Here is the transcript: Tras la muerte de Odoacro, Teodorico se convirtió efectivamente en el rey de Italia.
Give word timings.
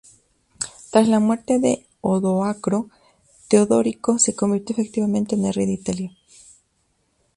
Tras 0.89 1.07
la 1.07 1.19
muerte 1.19 1.59
de 1.59 1.85
Odoacro, 2.01 2.89
Teodorico 3.47 4.17
se 4.17 4.35
convirtió 4.35 4.73
efectivamente 4.73 5.35
en 5.35 5.45
el 5.45 5.53
rey 5.53 5.67
de 5.67 5.73
Italia. 5.73 6.17